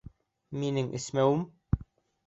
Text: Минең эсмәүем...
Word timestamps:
Минең 0.63 0.91
эсмәүем... 1.01 1.47